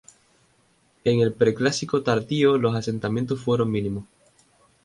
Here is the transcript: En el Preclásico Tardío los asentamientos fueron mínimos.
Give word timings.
En 1.03 1.19
el 1.19 1.31
Preclásico 1.31 2.01
Tardío 2.01 2.57
los 2.57 2.75
asentamientos 2.75 3.39
fueron 3.41 3.69
mínimos. 3.69 4.05